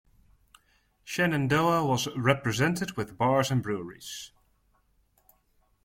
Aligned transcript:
Shenandoah 1.03 1.85
was 1.85 2.07
represented 2.17 2.97
with 2.97 3.19
bars 3.19 3.51
and 3.51 3.61
breweries. 3.61 4.31